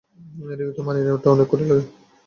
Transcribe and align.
রিওতে 0.59 0.81
মানিয়ে 0.85 1.05
নেওয়াটা 1.05 1.23
তোমার 1.23 1.37
একটু 1.37 1.51
কঠিন 1.51 1.67
লাগে 1.69 1.79
না? 1.79 1.91